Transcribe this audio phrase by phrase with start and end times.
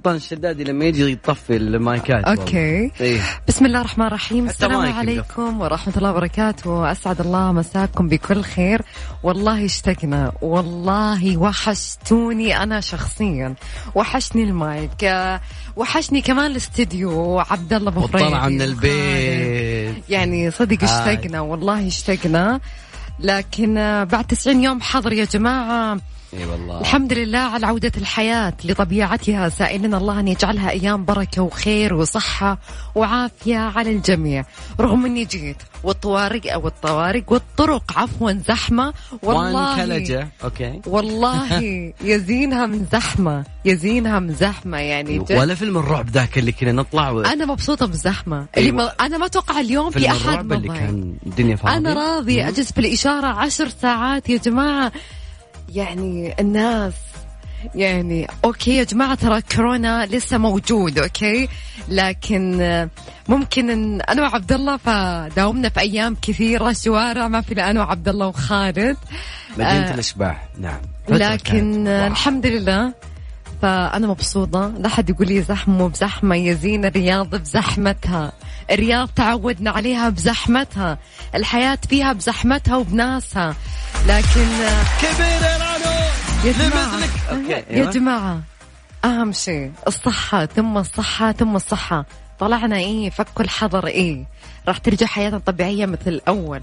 [0.00, 2.90] سلطان الشدادي لما يجي يطفي المايكات okay.
[3.00, 3.20] إيه.
[3.48, 4.48] بسم الله الرحمن الرحيم.
[4.48, 6.92] السلام عليكم ورحمة الله وبركاته.
[6.92, 8.82] أسعد الله مساكم بكل خير.
[9.22, 10.32] والله اشتقنا.
[10.42, 13.54] والله وحشتوني أنا شخصيا.
[13.94, 15.38] وحشني المايك.
[15.76, 17.38] وحشني كمان الاستديو.
[17.38, 18.62] عبد الله فريدي والطلعة من.
[18.62, 20.04] البيت.
[20.08, 20.84] يعني صدق آه.
[20.84, 21.40] اشتقنا.
[21.40, 22.60] والله اشتقنا.
[23.20, 26.00] لكن بعد 90 يوم حظر يا جماعة.
[26.34, 26.80] إي والله.
[26.80, 29.48] الحمد لله على عودة الحياة لطبيعتها.
[29.48, 32.58] سائلنا الله أن يجعلها أيام بركة وخير وصحة
[32.94, 34.44] وعافية على الجميع.
[34.80, 38.94] رغم أني جيت والطوارق أو الطوارق والطرق عفوا زحمة.
[39.22, 40.80] والله أوكي.
[40.86, 41.62] والله
[42.00, 43.44] يزينها من زحمة.
[43.64, 45.18] يزينها من زحمة يعني.
[45.18, 45.32] جد.
[45.32, 47.20] ولا فيلم الرعب ذاك اللي كنا نطلع و...
[47.20, 48.76] أنا مبسوطة بالزحمة اللي أيوة.
[48.76, 50.68] ما أنا ما أتوقع اليوم في أحد الرعب اللي.
[50.68, 51.76] كان الدنيا فاضية.
[51.76, 54.28] أنا راضي أجلس بالإشارة عشر ساعات.
[54.28, 54.92] يا جماعة
[55.74, 56.94] يعني الناس
[57.74, 61.48] يعني okay يا جماعة ترى كورونا لسه موجود okay
[61.88, 62.88] لكن
[63.28, 68.26] ممكن إن أنا وعبد الله فداومنا في أيام كثيرة شوارع ما في أنا وعبد الله
[68.26, 68.96] وخالد
[69.52, 69.94] مدينة آه.
[69.94, 71.88] الأشباح نعم لكن.
[71.88, 72.94] الحمد لله
[73.62, 74.72] فأنا مبسوطة.
[74.78, 78.32] لا حد يقول لي زحمة بزحمة يزين الرياض بزحمتها.
[78.70, 80.98] الرياض تعودنا عليها بزحمتها.
[81.34, 83.54] الحياة فيها بزحمتها وبناسها.
[84.06, 84.46] لكن
[85.02, 85.40] كبير
[86.44, 87.00] يا جماعة.
[87.30, 87.90] أوكي، يا أيوة.
[87.90, 88.40] جماعة
[89.04, 92.04] أهم شيء الصحة ثم الصحة ثم الصحة.
[92.38, 94.24] طلعنا إيه؟ فكوا الحظر إيه؟
[94.68, 96.62] راح ترجع حياتنا طبيعية مثل الأول.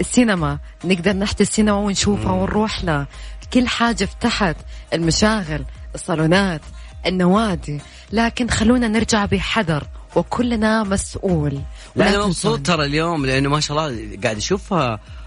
[0.00, 3.06] السينما نقدر نحت السينما ونشوفها ونروح لها.
[3.52, 4.56] كل حاجة فتحت.
[4.92, 5.64] المشاغل
[5.94, 6.60] الصالونات
[7.06, 7.80] النوادي
[8.12, 9.84] لكن خلونا نرجع بحذر
[10.16, 11.60] وكلنا مسؤول
[11.96, 12.66] لا أنا مبسوط.
[12.66, 14.74] ترى اليوم لأنه ما شاء الله قاعد أشوف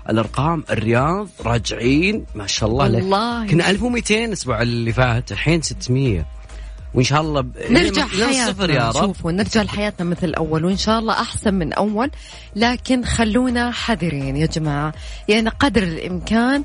[0.09, 2.97] الأرقام الرياض راجعين ما شاء الله له.
[2.97, 3.47] والله.
[3.47, 6.25] كنا 1200 الأسبوع اللي فات الحين 600
[6.93, 7.51] وإن شاء الله ب...
[7.69, 11.53] نرجع لين الصفر يا حياتنا رب شوفوا نرجع لحياتنا مثل الأول وإن شاء الله أحسن
[11.53, 12.11] من أول
[12.55, 14.93] لكن خلونا حذرين يا جماعة
[15.27, 16.63] يعني قدر الإمكان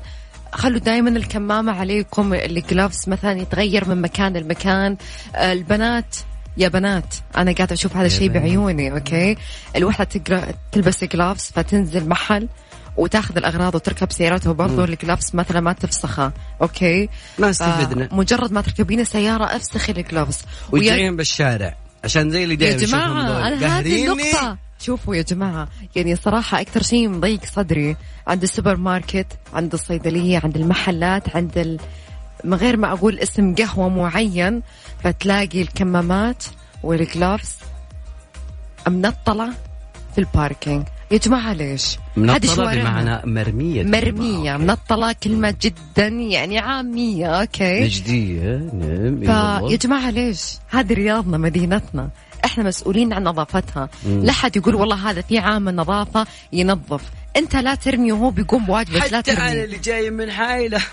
[0.57, 4.97] خلوا دائما الكمامة عليكم الجلافز مثلا يتغير من مكان لمكان.
[5.35, 6.15] آه، البنات
[6.57, 8.29] يا بنات أنا قاعدة أشوف هذا الشيء.
[8.29, 9.35] بعيوني okay؟
[9.75, 12.47] الوحدة تقرأ تلبس gloves فتنزل محل
[12.97, 17.09] وتأخذ الأغراض وتركب سيارتها وبرضه ال gloves مثلا ما تفسخها okay؟
[17.39, 18.09] ما استفدنا.
[18.11, 20.41] مجرد ما تركبين السيارة افسخي ال gloves
[20.71, 21.75] ويا ويجرين بالشارع.
[22.03, 24.66] عشان زي اللي يا دايما جماعة أنا هذه النقطة.
[24.79, 27.95] شوفوا يا جماعة يعني صراحة أكثر شيء مضيق صدري
[28.27, 31.79] عند السوبر ماركت عند الصيدلية عند المحلات عند ال...
[32.43, 34.61] من غير ما أقول اسم قهوة معين
[35.03, 36.43] فتلاقي الكمامات
[36.83, 37.55] وال gloves
[38.87, 39.49] منطلة
[40.13, 42.75] في ال parking يا جماعة ليش؟ هذه منطلة.
[42.75, 44.63] بمعنى مرمية مرمية okay.
[44.63, 49.67] منطلة كلمة جدا يعني عامية okay نجدية نعم والله.
[49.67, 52.09] فيا جماعة ليش؟ هذه رياضنا مدينتنا
[52.45, 53.89] إحنا مسؤولين عن نظافتها.
[54.05, 57.01] لا حد يقول والله هذا في عامل نظافة ينظف.
[57.37, 60.81] انت لا ترمي وهو بيقوم بواجبك لا حتى أنا ترمي اللي جاي من حايله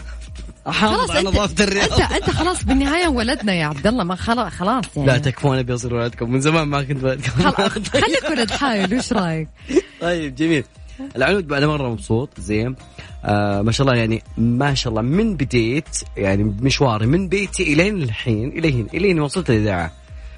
[0.66, 1.92] خلاص انت نظافة الرياض.
[1.92, 5.08] انت أنت خلاص بالنهاية ولدنا يا عبد الله ما خلاص خلاص يعني.
[5.08, 6.30] لا تكفون أبي أصير ولدكم.
[6.30, 9.48] من زمان ما كنت ولدكم خلاص خليك ولد حايل وش رأيك؟
[10.00, 10.64] طيب جميل.
[11.16, 12.76] العنود أنا مرة مبسوط زين.
[13.24, 18.02] آه ما شاء الله يعني ما شاء الله من بديت يعني مشواري من بيتي إلين
[18.02, 19.92] الحين الين الين وصلت الإذاعة.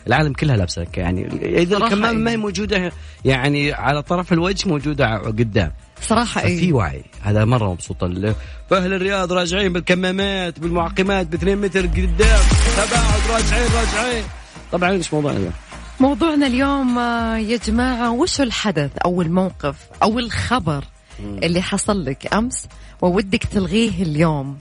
[0.07, 1.27] العالم كلها لابسة يعني
[1.63, 2.41] إذا الكمامه ما هي إيه.
[2.41, 2.93] موجودة
[3.25, 5.73] يعني على طرف الوجه موجودة قدام.
[6.03, 7.03] صراحة ففي إيه وعي.
[7.23, 8.05] هذا مرة مبسوط.
[8.71, 12.41] فأهل الرياض راجعين بالكمامات بالمعقمات ب 2 متر قدام.
[12.77, 14.25] تباعد راجعين راجعين.
[14.73, 15.51] طبعا إيش موضوعنا؟
[16.01, 20.85] موضوعنا اليوم آه، يا جماعة وش الحدث؟ أو الموقف أو الخبر
[21.21, 22.69] اللي حصل لك أمس
[23.03, 24.59] وودك تلغيه اليوم.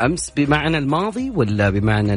[0.00, 2.14] أمس بمعنى الماضي ولا بمعنى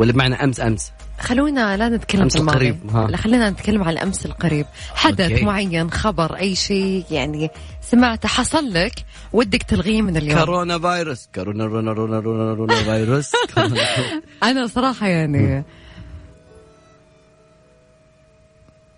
[0.00, 3.06] ولا بمعنى أمس أمس؟ خلونا لا نتكلم أمس الماضي القريب، ها.
[3.06, 5.44] لا خلينا نتكلم عن الأمس القريب حدث أوكي.
[5.44, 7.50] معين خبر أي شيء يعني
[7.82, 8.92] سمعته حصل لك
[9.32, 13.32] ودك تلغيه من اليوم كورونا فيروس كورونا رونا رونا رونا رونا فيروس
[14.42, 15.64] أنا صراحة يعني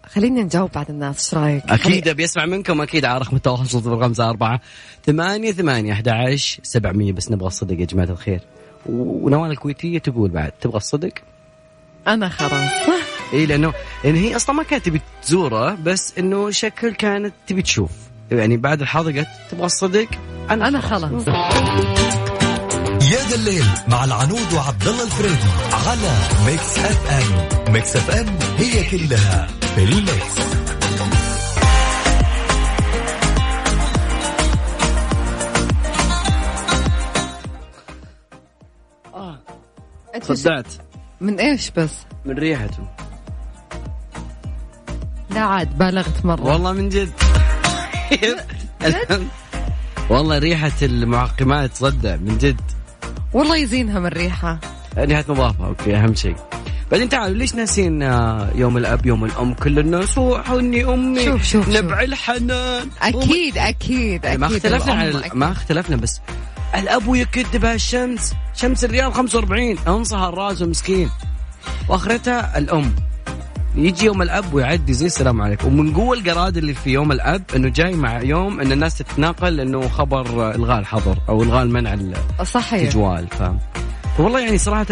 [0.06, 4.00] خلينا نجاوب بعد الناس إيش رأيك؟ أكيد أبي أسمع منكم أكيد على رقم التواصل صفر
[4.00, 4.60] خمسة أربعة
[5.06, 8.40] ثمانية ثمانية أحد عشر سبعمية بس نبغى الصدق يا جماعة الخير
[8.86, 11.12] ونوال الكويتية تقول بعد تبغى الصدق؟
[12.06, 12.70] أنا خلاص.
[13.32, 13.72] اي لأنه
[14.04, 17.90] لأن هي أصلا ما كانت تبي تزوره بس إنه شكل كانت تبي تشوف.
[18.30, 20.08] يعني بعد الحظر قالت تبغى الصدق؟
[20.50, 21.28] أنا خلاص.
[23.02, 26.12] يا ذا الليل مع العنود وعبد الله الفريدي على
[26.46, 27.72] Mix FM.
[27.72, 28.26] Mix FM
[28.58, 30.81] هي كلها في ال mix.
[40.30, 40.66] وش- صدعت.
[41.20, 41.90] من إيش بس؟
[42.24, 42.88] من ريحته.
[45.30, 46.42] لا عاد بالغت مرة.
[46.44, 47.10] والله من جد.
[50.10, 52.60] والله ريحة المعقمات صدع من جد.
[53.32, 54.58] والله يزينها من ريحة.
[54.98, 56.36] ريحة نظافة أوكي أهم شيء.
[56.90, 61.24] بعدين تعالوا ليش ناسين آه، يوم الأب يوم الأم؟ كل الناس وحني أمي.
[61.24, 61.68] شوف- شوف-.
[61.68, 62.88] نبع الحنان.
[63.02, 64.40] أكيد أكيد أكيد.
[64.40, 65.34] ما اختلفنا أكيد.
[65.34, 66.20] ما اختلفنا بس
[66.74, 68.34] الأب يكدبها الشمس.
[68.54, 71.10] شمس الرياض 45 انصها الراس مسكين
[71.88, 72.94] وأخرتها الأم.
[73.74, 75.68] يجي يوم الأب ويعدي زي السلام عليكم.
[75.68, 79.88] ومن قوة القراد اللي في يوم الأب إنه جاي مع يوم إن الناس تتناقل إنه
[79.88, 81.96] خبر إلغاء الحظر أو إلغاء المنع
[82.44, 82.82] صحيح.
[82.82, 83.58] التجوال فاهم؟
[84.16, 84.86] فوالله يعني صراحة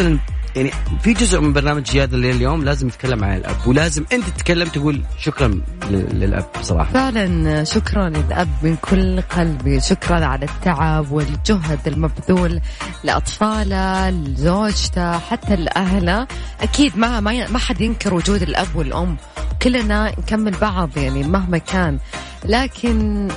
[0.57, 0.71] يعني
[1.03, 5.03] في جزء من برنامج جياد الليل اليوم لازم يتكلم عن الأب ولازم أنت تتكلم تقول
[5.19, 5.61] شكرا
[5.91, 12.61] للأب بصراحه فعلا شكرا للأب من كل قلبي شكرا على التعب والجهد المبذول
[13.05, 16.27] لأطفاله لزوجته حتى لأهله.
[16.61, 19.17] أكيد ما ما حد ينكر وجود الأب والأم
[19.63, 21.99] كلنا نكمل بعض يعني مهما كان.
[22.45, 23.29] لكن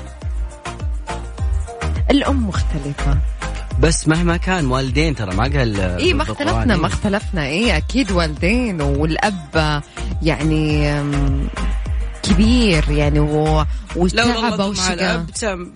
[2.11, 3.17] الأم مختلفة.
[3.79, 7.45] بس مهما كان والدين ترى ما قال اي ما اختلفنا ما اختلفنا.
[7.45, 9.81] اي أكيد والدين والأب
[10.21, 10.93] يعني
[12.23, 13.65] كبير يعني و...
[13.95, 15.25] لو وتعب وشقى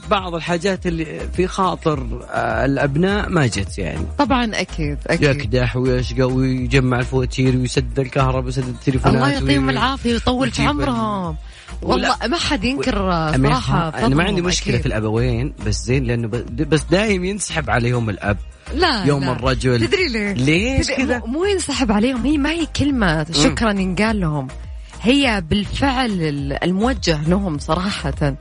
[0.10, 4.06] بعض الحاجات اللي في خاطر آه، الأبناء ما جت يعني.
[4.18, 5.30] طبعا أكيد أكيد.
[5.30, 11.36] يكدح ويشقى ويجمع الفواتير ويسد الكهرباء ويسد التليفونات الله يعطيهم العافية ويطول في عمرهم.
[11.82, 12.96] والله ما حد ينكر
[13.38, 14.82] صراحة أنا ما عندي مشكلة أكيد.
[14.82, 18.38] في الأبوين بس زين لأنه بس دايم ينسحب عليهم الأب
[18.76, 19.32] لا يوم لا.
[19.32, 24.48] الرجل تدري ليه؟ ليش كذا؟ مو- ينسحب عليهم هي ما هي كلمة شكرا ينقال لهم
[25.02, 28.36] هي بالفعل ال- الموجه لهم صراحة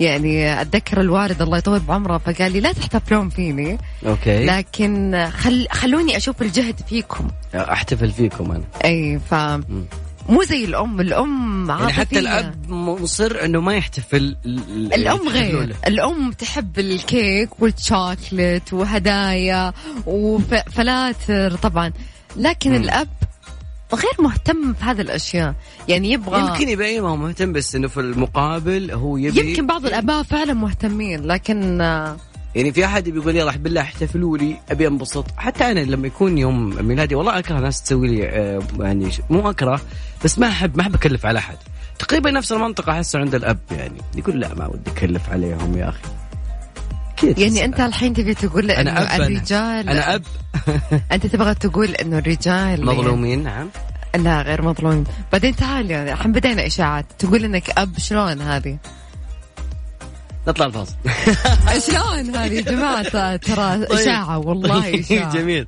[0.00, 6.16] يعني أتذكر الوالد الله يطول بعمره فقال لي لا تحتفلون فيني okay لكن خل خلوني
[6.16, 9.34] أشوف الجهد فيكم أحتفل فيكم أنا أي ف
[10.28, 12.18] مو زي الأم الأم يعني حتى.
[12.18, 15.74] الأب مصر إنه ما يحتفل ال- الأم يحتفلوا غير له.
[15.86, 19.72] الأم تحب الكيك والشوكلت وهدايا
[20.06, 21.92] وفلاتر طبعا
[22.36, 22.76] لكن مم.
[22.76, 23.08] الأب
[23.94, 25.54] غير مهتم في هذه الأشياء
[25.88, 29.66] يعني يبغى يمكن يبقى إيه ما هو مهتم بس إنه في المقابل هو يبي يمكن
[29.66, 31.80] بعض الآباء فعلا مهتمين لكن
[32.58, 35.26] يعني في أحد بيقول يلا بالله احتفلوا لي أبي أنبسط.
[35.36, 39.80] حتى أنا لما يكون يوم ميلادي والله أكره ناس تسوي لي آه، يعني مو أكره
[40.24, 41.56] بس ما أحب ما أحب أكلف على أحد.
[41.98, 43.98] تقريبا نفس المنطقة أحسه عند الأب يعني.
[44.16, 47.42] يقول لا ما ودي أكلف عليهم يا أخي.
[47.42, 49.26] يعني أنت الحين تبي تقول أنا إنه أب أنا.
[49.26, 50.22] الرجال أنا أب.
[51.12, 53.68] أنت تبغى تقول إنه الرجال مظلومين نعم.
[54.16, 55.04] لا غير مظلومين.
[55.32, 57.06] بعدين تعال يعني الحين بدينا إشاعات.
[57.18, 58.78] تقول إنك أب شلون هذه؟
[60.48, 60.94] نطلع الفاصل.
[61.86, 65.32] شلون هذه يا جماعة؟ ترى إشاعة والله إشاعة.
[65.34, 65.66] جميل.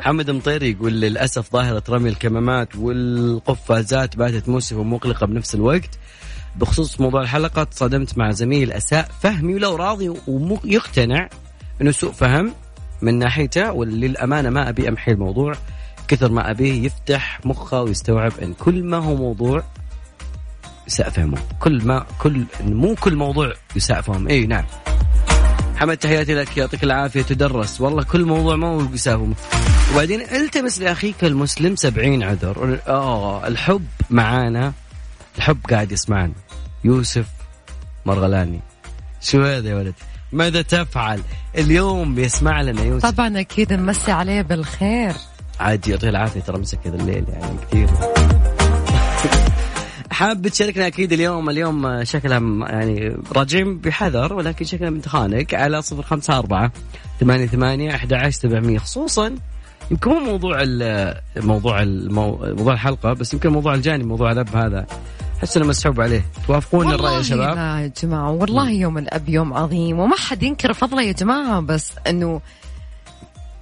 [0.00, 5.98] حمد مطير يقول للأسف ظاهرة رمي الكمامات والقفازات باتت مؤسفه ومقلقة بنفس الوقت.
[6.56, 11.28] بخصوص موضوع الحلقة تصادمت مع زميل أساء فهمي ولو راضي ويقتنع
[11.80, 12.52] إنه سوء فهم
[13.02, 15.52] من ناحيته وللأمانة ما أبي أمحي الموضوع.
[16.08, 19.62] كثر ما أبيه يفتح مخه ويستوعب إن كل ما هو موضوع
[20.92, 24.64] يساء فهمه كل ما كل مو كل موضوع يساء فهمه إي نعم.
[25.76, 26.56] حمد تحياتي لك.
[26.56, 27.22] يعطيك العافية.
[27.22, 27.80] تدرس.
[27.80, 29.34] والله كل موضوع ما هو بيساوم
[29.92, 32.78] وبعدين التمس لأخيك المسلم سبعين عذر.
[32.88, 34.72] آه الحب معانا.
[35.36, 36.32] الحب قاعد يسمعنا.
[36.84, 37.26] يوسف
[38.06, 38.60] مرغلاني.
[39.20, 39.94] شو هذا يا ولد؟
[40.32, 41.20] ماذا تفعل؟
[41.58, 43.10] اليوم بيسمع لنا يوسف.
[43.10, 45.12] طبعا أكيد نمسي عليه بالخير.
[45.60, 46.40] عادي يعطيه العافية.
[46.40, 48.11] ترى مسك هذا الليل يعني كثير.
[50.12, 52.38] حاب تشاركنا أكيد اليوم اليوم شكلها
[52.68, 56.72] يعني راجعين بحذر ولكن شكلها بنتخانق على صفر خمسة أربعة
[57.20, 58.78] ثمانية ثمانية أحد عشر سبعمية.
[58.78, 59.34] خصوصا
[59.90, 60.64] يمكن مو موضوع
[61.36, 61.84] موضوع.
[61.84, 64.86] موضوع الحلقة بس يمكن موضوع الجانب موضوع الأب هذا.
[65.38, 66.24] أحس إنه مسحوب عليه.
[66.46, 70.42] توافقون الرأي يا والله شباب؟ لا يا جماعة والله يوم الأب يوم عظيم وما حد
[70.42, 72.40] ينكر فضله يا جماعة بس أنه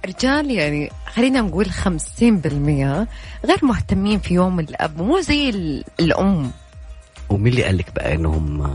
[0.05, 3.07] رجال يعني خلينا نقول خمسين بالمية
[3.45, 6.51] غير مهتمين في يوم الأب مو زي ال- الأم.
[7.29, 8.73] ومين اللي قال لك بقى إنهم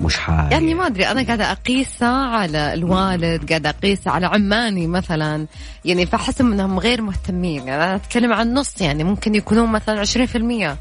[0.00, 5.46] مش حال؟ يعني ما أدري أنا قاعدة أقيسها على الوالد قاعدة أقيسها على عماني مثلا.
[5.84, 7.68] يعني فأحس أنهم غير مهتمين.
[7.68, 10.76] يعني أنا أتكلم عن نص يعني ممكن يكونون مثلا عشرين في المية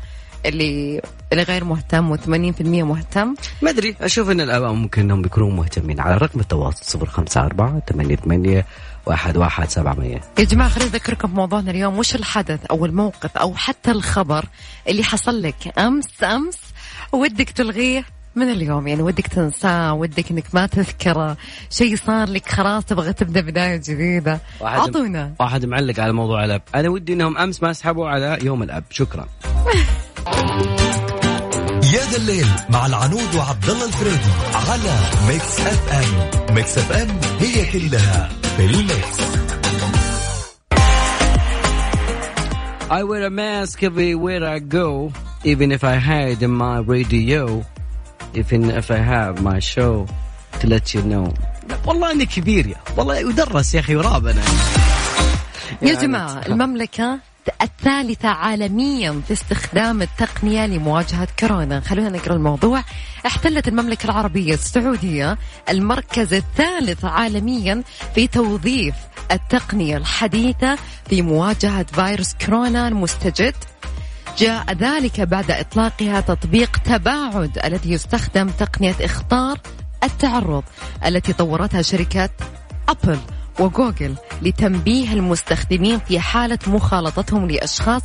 [0.46, 1.02] اللي
[1.32, 3.36] اللي غير مهتم و80% مهتم.
[3.62, 6.00] ما أدري أشوف إن الاباء ممكن إنهم بيكونوا مهتمين.
[6.00, 8.66] على رقم التواصل صفر خمسة أربعة ثمانية ثمانية
[9.06, 11.98] واحد واحد سبعة مية يا جماعة خليني أذكركم بموضوعنا اليوم.
[12.00, 14.46] وش الحدث؟ أو الموقف أو حتى الخبر
[14.88, 16.58] اللي حصل لك أمس أمس
[17.12, 18.88] ودك تلغيه من اليوم.
[18.88, 21.38] يعني ودك تنساه ودك إنك ما تذكره.
[21.70, 24.40] شيء صار لك خلاص تبغى تبدأ بداية جديدة.
[24.60, 25.34] واحد- أعطونا.
[25.40, 26.62] واحد معلق على موضوع الأب.
[26.76, 28.84] أنا ودي إنهم أمس ما سحبوا على يوم الأب.
[28.90, 29.26] شكرا.
[31.96, 34.32] يا ذا الليل مع العنود وعبد الله الفريدي
[34.70, 36.56] على ميكس أف أم.
[36.56, 38.30] ميكس أف أم هي كلها.
[38.57, 39.21] في الميكس
[42.91, 45.13] I wear a mask everywhere I go
[45.45, 47.65] even if I hide in my radio
[48.41, 49.95] even if I have my show
[50.61, 51.33] to let you know
[51.69, 54.43] لا، والله اني كبير يا والله يدرس يا اخي ورابنا
[55.83, 57.19] يا يعني جماعة تخ- المملكة
[57.62, 61.80] الثالثة عالميا في استخدام التقنية لمواجهة كورونا.
[61.80, 62.84] خلونا نقرأ الموضوع.
[63.26, 65.38] احتلت المملكة العربية السعودية
[65.70, 67.84] المركز الثالث عالميا
[68.16, 68.96] في توظيف
[69.32, 70.78] التقنية الحديثة
[71.10, 73.56] في مواجهة فيروس كورونا المستجد.
[74.38, 79.60] جاء ذلك بعد إطلاقها تطبيق تباعد الذي يستخدم تقنية إخطار
[80.04, 80.64] التعرض
[81.06, 82.30] التي طورتها شركة
[82.90, 83.20] أبل.
[83.60, 88.02] وجوجل لتنبيه المستخدمين في حالة مخالطتهم لأشخاص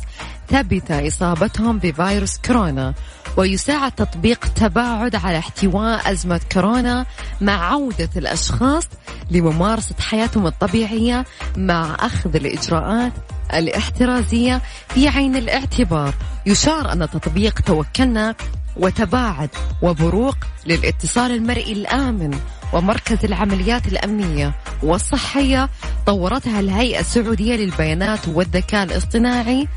[0.49, 2.93] ثبت إصابتهم بفيروس كورونا
[3.37, 7.05] ويساعد تطبيق تباعد على احتواء أزمة كورونا
[7.41, 8.87] مع عودة الأشخاص
[9.31, 11.25] لممارسة حياتهم الطبيعية
[11.57, 13.13] مع أخذ الإجراءات
[13.53, 16.13] الاحترازية في عين الاعتبار.
[16.45, 18.35] يشار أن تطبيق توكلنا
[18.77, 19.49] وتباعد
[19.81, 22.39] وبروق للاتصال المرئي الآمن
[22.73, 25.69] ومركز العمليات الأمنية والصحية
[26.05, 29.67] طورتها الهيئة السعودية للبيانات والذكاء الاصطناعي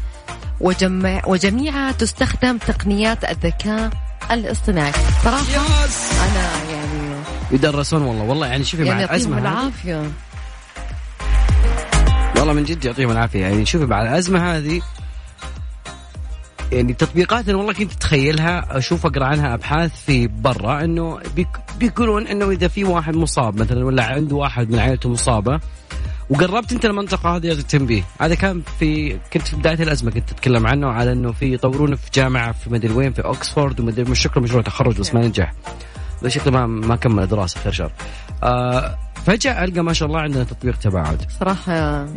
[0.60, 3.90] وجمع وجميعها تستخدم تقنيات الذكاء
[4.30, 4.92] الاصطناعي.
[5.24, 5.44] صراحة
[6.24, 8.22] أنا يعني يدرسون والله.
[8.24, 9.42] والله يعني شوفي مع يعني يعطيهم الازمه هذه.
[9.42, 10.10] العافية.
[12.36, 13.40] والله من جد يعطيهم العافية.
[13.40, 14.82] يعني شوفي مع الازمه هذه
[16.72, 21.20] يعني تطبيقات أنا والله كنت أتخيلها أشوف أقرأ عنها أبحاث في برا إنه
[21.78, 25.60] بيقولون إنه إذا في واحد مصاب مثلا ولا عنده واحد من عائلته مصابة
[26.30, 30.88] وقربت أنت المنطقة هذه التنبيه هذا كان في كنت في بداية الأزمة كنت أتكلم عنه
[30.88, 34.62] على إنه في يطورونه في جامعة في مدري وين في اوكسفورد ومدري مش شكله مشروع
[34.62, 35.52] تخرج بس ما نجح.
[36.26, 37.92] شكله ما ما كمل دراسة خير شر.
[38.42, 41.26] آه فجأة ألقى ما شاء الله عندنا تطبيق تباعد.
[41.40, 41.72] صراحة.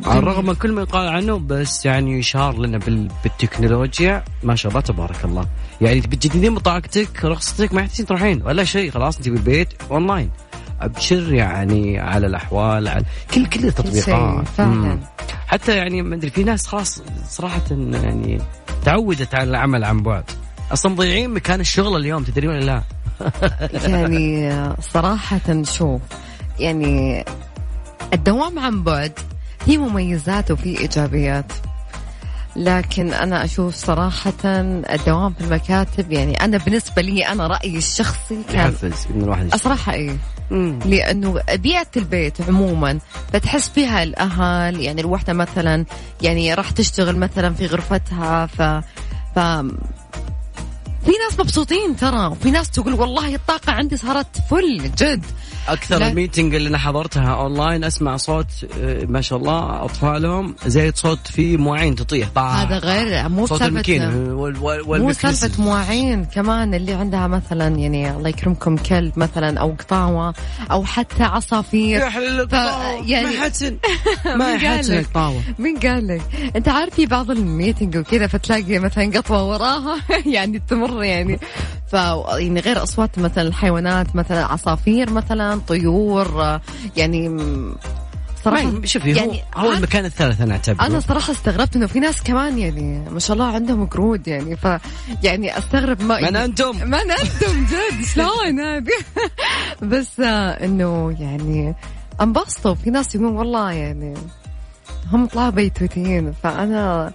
[0.05, 3.07] على الرغم من كل ما يقال عنه بس يعني يشار لنا بال...
[3.23, 4.23] بالتكنولوجيا.
[4.43, 5.47] ما شاء الله تبارك الله.
[5.81, 8.41] يعني بتجددين بطاقتك رخصتك ما يحتاجين تروحين.
[8.45, 10.29] ولا شيء خلاص أنت بالبيت أونلاين.
[10.81, 14.47] أبشر يعني على الأحوال على كل كل التطبيقات.
[14.47, 14.99] فعلا.
[15.47, 18.41] حتى يعني ما أدري في ناس خلاص صراحة يعني
[18.85, 20.23] تعودت على العمل عن بعد.
[20.71, 22.81] أصلا مضيعين مكان الشغل اليوم تدري ولا لا؟
[23.73, 24.51] يعني
[24.93, 26.01] صراحة شوف
[26.59, 27.25] يعني
[28.13, 29.19] الدوام عن بعد
[29.65, 31.51] في مميزات وفي إيجابيات.
[32.55, 38.59] لكن أنا أشوف صراحة الدوام في المكاتب يعني أنا بالنسبة لي أنا رأيي الشخصي كان
[38.59, 39.49] يحفز ان الواحد
[39.93, 40.17] إيه.
[40.51, 40.79] مم.
[40.85, 42.99] لأنه بيئة البيت عموما
[43.33, 45.85] فتحس فيها الأهل يعني الوحدة مثلا
[46.21, 48.61] يعني راح تشتغل مثلا في غرفتها ف
[49.35, 49.39] ف
[51.07, 55.25] في ناس مبسوطين ترى وفي ناس تقول والله الطاقة عندي صارت فل جد
[55.67, 56.07] أكثر لا.
[56.07, 58.45] ال meeting اللي أنا حضرتها أونلاين أسمع صوت
[58.81, 63.59] آه، ما شاء الله أطفالهم زي صوت في مواعين تطيح طاح هذا غير مو صوت
[63.59, 63.81] سالفة مو.
[65.13, 70.33] سالفة مواعين كمان اللي عندها مثلا يعني الله يكرمكم كلب مثلا أو قطاوة
[70.71, 73.07] أو حتى عصافير الطاوة.
[73.07, 73.77] يعني- ما يحسن
[74.39, 76.21] ما لك؟ الطاوة مين قال لك؟
[76.55, 79.97] أنت عارف في بعض ال meeting وكذا فتلاقي مثلا قطوة وراها
[80.35, 81.39] يعني تمر يعني.
[81.87, 86.59] ف يعني غير أصوات مثلا الحيوانات مثلا عصافير مثلا طيور
[86.97, 87.37] يعني
[88.45, 90.85] صراحة شوفي هو, يعني هو عارف- المكان الثالث أنا أعتبره.
[90.85, 94.55] أنا صراحة استغربت إنه في ناس كمان يعني ما شاء الله عندهم قرود يعني.
[94.55, 94.67] ف
[95.23, 98.93] يعني أستغرب ما من أنتم؟ من أنتم جد؟ شلون هذه
[99.91, 101.75] بس إنه يعني
[102.21, 102.75] أنبسطوا.
[102.75, 104.13] في ناس يقولون والله يعني
[105.11, 107.11] هم طلعوا بيتوتيين فأنا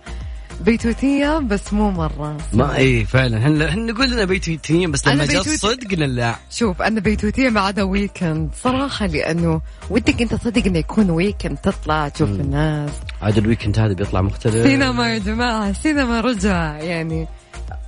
[0.62, 2.36] بيتوتية بس مو مرة.
[2.52, 3.46] ما إي فعلا.
[3.46, 6.34] هن, هن نقول لنا بيتوتيين بس لما جاء الصدق قلنا لا.
[6.50, 12.08] شوف أنا بيتوتية ما عدا weekend صراحة لأنه ودك أنت صدق إنه يكون weekend تطلع
[12.08, 12.90] تشوف الناس.
[13.22, 14.66] عاد ال weekend هذا بيطلع مختلف.
[14.66, 17.28] سينما يا جماعة سينما رجع يعني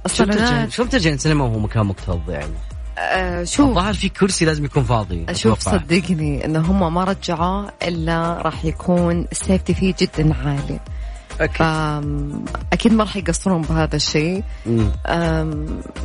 [0.06, 0.72] الصالونات.
[0.72, 2.54] شو ترجع السينما وهو مكان مكتظ يعني.
[2.98, 3.68] آه شوف.
[3.68, 5.78] الظاهر في كرسي لازم يكون فاضي شوف أتوقع.
[5.78, 10.80] صدقني ان هم ما رجعوا إلا راح يكون ال safety فيه جدا عالي.
[11.40, 11.66] أكيد.
[12.72, 14.42] أكيد ما راح يقصرون بهذا الشيء.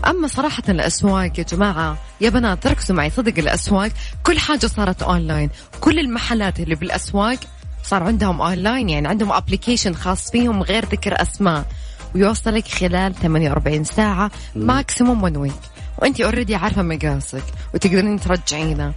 [0.05, 3.91] أما صراحة الأسواق يا جماعة يا بنات ركزوا معي صدق الأسواق
[4.23, 7.37] كل حاجة صارت أونلاين كل المحلات اللي بالأسواق
[7.83, 11.65] صار عندهم أونلاين يعني عندهم application خاص فيهم غير ذكر أسماء.
[12.15, 15.53] ويوصلك خلال 48 ساعة maximum one week
[15.97, 17.43] وانت already عارفة مقاسك
[17.73, 18.93] وتقدرين ترجعينه.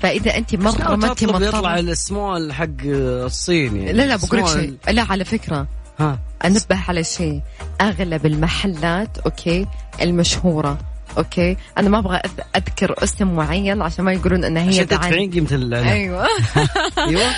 [0.00, 4.46] فإذا أنت مرة ما انت تطلب يطلع السمول حق الصين يعني لا لا بقول لك.
[4.46, 4.74] شيء.
[4.88, 5.66] لا على فكرة.
[6.00, 6.18] ها.
[6.44, 7.40] أنبه على شيء.
[7.80, 9.66] أغلب المحلات okay
[10.02, 10.78] المشهورة
[11.18, 12.20] okay أنا ما أبغى
[12.56, 14.86] أذكر اسم معين عشان ما يقولون إن هي عشان.
[14.86, 16.26] تدفعين قيمة ال أيوه.
[17.08, 17.30] أيوه.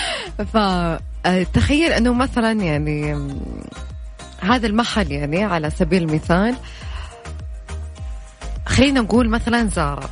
[1.24, 3.28] فتخيل إنه مثلا يعني
[4.40, 6.54] هذا المحل يعني على سبيل المثال
[8.66, 10.10] خلينا نقول مثلا زارا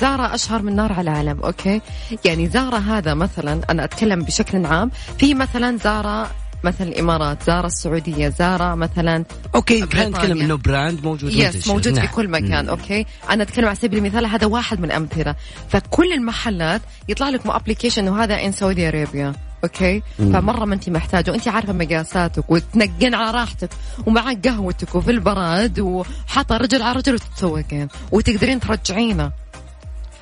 [0.00, 1.80] زارا أشهر من نار على علم okay
[2.24, 6.30] يعني زارا هذا مثلا أنا أتكلم بشكل عام في مثلا زارا
[6.64, 9.24] مثلا الإمارات زارا السعودية زارا مثلا
[9.54, 10.08] okay خلينا.
[10.08, 11.68] نتكلم إنه brand موجود yes.
[11.68, 12.06] موجود في نعم.
[12.06, 12.68] كل مكان.
[12.68, 15.34] okay أنا أتكلم على سبيل المثال هذا واحد من الامثله
[15.68, 19.32] فكل المحلات يطلع لكم application وهذا in Saudi Arabia
[19.64, 20.32] okay مم.
[20.32, 23.70] فمرة ما أنت محتاجة وأنت عارفة مقاساتك وتنقين على راحتك
[24.06, 29.32] ومعك قهوتك وفي البراد وحاطة رجل على رجل وتتسوقين وتقدرين ترجعينه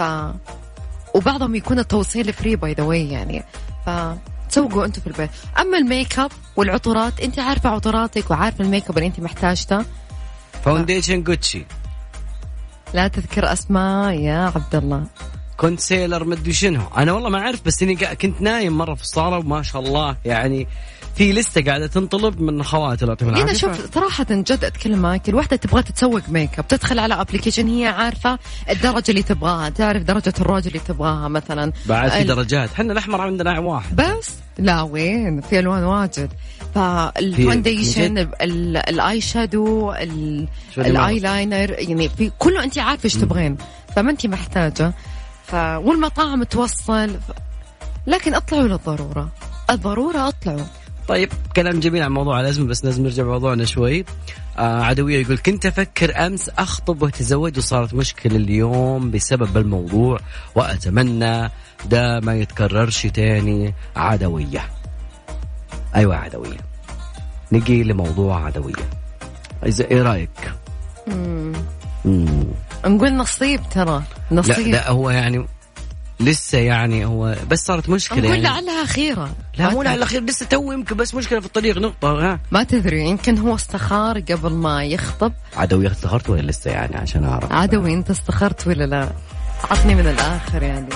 [0.02, 0.32] ف
[1.14, 3.44] وبعضهم يكون التوصيل free by the way يعني.
[3.86, 3.90] ف
[4.48, 5.30] تسوقوا أنتم في البيت.
[5.60, 9.84] أما ال make up والعطورات انت عارفة عطوراتك وعارفة ال make up اللي انت محتاجته.
[10.64, 11.66] foundation Gucci
[12.94, 15.04] لا تذكر أسماء يا عبد الله
[15.56, 16.82] concealer مدري شنو.
[16.96, 20.68] أنا والله ما أعرف بس إني كنت نايم مرة في الصالة وما شاء الله يعني
[21.16, 23.58] في لستة قاعدة تنطلب من خواتي الله يعطيهم هنا العافية.
[23.58, 28.38] شوف صراحة جد اتكلم معك الوحدة تبغى تتسوق make up تدخل على application هي عارفة
[28.70, 31.72] الدرجة اللي تبغاها تعرف درجة الروج اللي تبغاها مثلا.
[31.86, 32.72] بعد في ال- درجات.
[32.72, 33.96] إحنا الأحمر عندنا واحد.
[33.96, 36.30] بس؟ لا وين؟ في ألوان واجد.
[36.74, 39.92] فال foundation ال- ال eye shadow
[40.78, 43.56] ال eye liner يعني في كله أنت عارفة إيش تبغين
[43.96, 44.92] فما أنت محتاجة.
[45.46, 47.32] ف والمطاعم توصل ف...
[48.06, 49.28] لكن أطلعوا للضرورة.
[49.70, 50.64] الضرورة أطلعوا.
[51.08, 54.04] طيب كلام جميل عن موضوع الأزمة بس لازم نرجع موضوعنا شوي.
[54.58, 60.18] آه عدوية يقول كنت أفكر أمس أخطب وأتزوج وصارت مشكلة اليوم بسبب الموضوع
[60.54, 61.50] وأتمنى
[61.90, 63.74] ده ما يتكررش تاني.
[63.96, 64.64] عدوية.
[65.94, 66.58] أيوه عدوية.
[67.52, 68.88] نجي لموضوع عدوية.
[69.66, 70.52] إذا إيه رأيك؟
[71.06, 71.52] مم.
[72.86, 74.66] نقول نصيب ترى لا نصيب.
[74.66, 75.46] لا هو يعني
[76.22, 78.42] لسه يعني هو بس صارت مشكلة نقول يعني.
[78.42, 79.94] لعلها خيره لا مو تدري.
[79.94, 82.40] الاخير لسه تو يمكن بس مشكلة في الطريق نقطة ها.
[82.50, 85.32] ما تدري يمكن هو استخار قبل ما يخطب.
[85.56, 87.52] عدوية افتخرت ولا لسه يعني؟ عشان أعرف.
[87.52, 89.08] عدوي أنت استخرت ولا لا؟
[89.70, 90.88] عطني من الآخر يعني.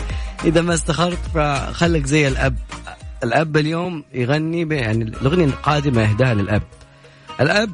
[0.45, 2.57] إذا ما استخرت فخلك زي الأب.
[3.25, 6.62] الأب اليوم يغني يعني الأغنية القادمة يهداها للأب.
[7.41, 7.71] الأب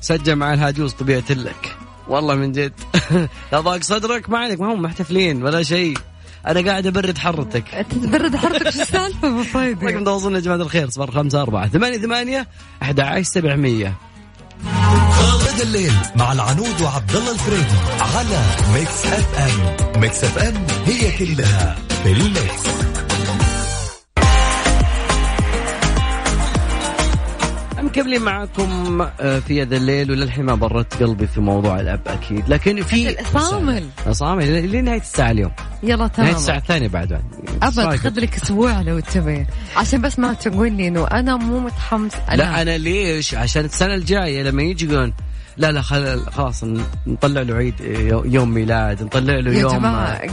[0.00, 1.76] سجل مع الهاجوز طبيعة لك
[2.08, 2.72] والله من جد.
[3.52, 5.98] لا ضاق صدرك ما عليك ما هم محتفلين ولا شيء.
[6.46, 7.86] أنا قاعد أبرد حرتك.
[8.02, 11.98] تبرد حرتك شو السالفة أبو رقم فايدة تواصلنا يا جماعة الخير صفر خمسة أربعة ثمانية
[11.98, 12.48] ثمانية
[12.82, 13.94] أحد عشر سبعمية.
[15.20, 18.40] يا ذا الليل مع العنود وعبد الله الفريدي على
[18.74, 20.00] Mix FM.
[20.00, 22.97] Mix FM هي كلها في ال mix.
[27.88, 32.48] مكملين معكم آه، في هذا الليل وللحين ما بردت قلبي في موضوع الأب أكيد.
[32.48, 33.84] لكن في صامل.
[34.10, 35.50] صامل لنهايه الساعة اليوم.
[35.82, 37.08] يلا نهاية تمام الساعة الثانية بعد.
[37.08, 37.22] بعد
[37.62, 39.46] ابد خذ لك أسبوع لو تبي.
[39.76, 44.42] عشان بس ما تقول لي إنه أنا مو متحمس لا أنا ليش؟ عشان السنة الجاية
[44.42, 45.12] لما يجي يقولون
[45.58, 46.64] لا لا خل- خلاص
[47.06, 49.86] نطلع له عيد يو- يوم ميلاد نطلع له يا يوم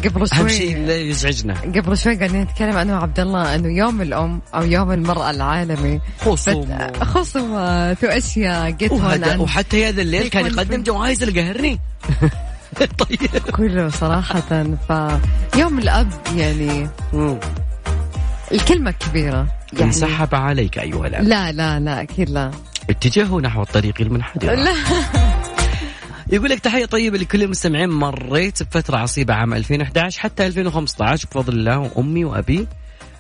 [0.06, 1.54] قبل أهم شوي شيء لا يزعجنا.
[1.76, 6.02] قبل شوي قاعدين نتكلم أنا وعبد الله إنه يوم الأم أو يوم المرأة العالمي.
[6.20, 6.66] خصوم.
[6.66, 11.80] بت- خصومات واشياء جيت هون وحتى هذا الليل كان يقدم جوائز القهرني
[13.00, 13.30] طيب.
[13.56, 14.44] كله صراحة
[15.54, 16.90] فيوم الأب يعني.
[18.52, 19.48] الكلمة كبيرة.
[19.74, 21.24] يعني انسحب عليك أيها الأب.
[21.24, 22.52] لا لا لا أكيد لا.
[22.90, 24.56] اتجهوا نحو الطريق المنحدر.
[24.56, 24.74] لا.
[26.34, 27.90] يقول لك تحية طيبة لكل المستمعين.
[27.90, 32.68] مريت بفترة عصيبة عام 2011 حتى 2015 بفضل الله وأمي وأبي.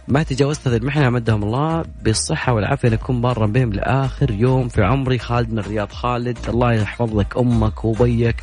[0.08, 1.86] ما تجاوزت هذه المحنة مدهم الله.
[2.04, 5.19] بالصحة والعافية لكم بارا بهم لآخر يوم في عمري.
[5.19, 5.91] خالد من الرياض.
[5.91, 8.36] خالد الله يحفظ لك أمك وأبيك.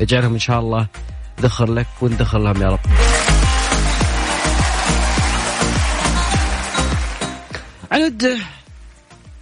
[0.00, 0.86] يجعلهم إن شاء الله
[1.40, 2.80] ذخر لك وندخر لهم يا رب.
[7.92, 8.38] عنود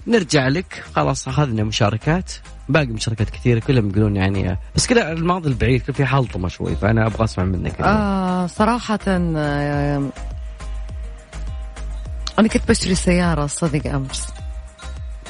[0.07, 2.33] نرجع لك خلاص أخذنا مشاركات
[2.69, 7.07] باقي مشاركات كثيرة كلهم يقولون يعني بس كذا الماضي البعيد كان في حلطمة شوي فأنا
[7.07, 7.97] أبغى أسمع منك اليوم.
[7.97, 10.03] آه صراحة آه
[12.39, 14.27] أنا كنت بشتري سيارة صدق أمس